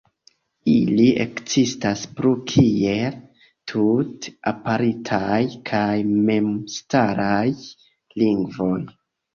[0.69, 3.19] Ili ekzistas plu kiel
[3.73, 5.41] tute apartaj
[5.73, 5.95] kaj
[6.27, 7.47] memstaraj
[8.25, 8.77] lingvoj.